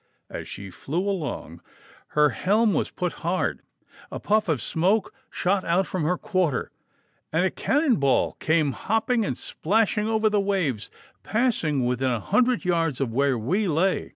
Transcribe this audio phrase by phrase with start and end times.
[0.31, 1.61] As she flew along
[2.17, 3.65] her helm was put hard down,
[4.13, 6.71] a puff of smoke shot out from her quarter,
[7.31, 10.89] and a cannon ball came hopping and splashing over the waves,
[11.21, 14.09] passing within a hundred yards of where we lay.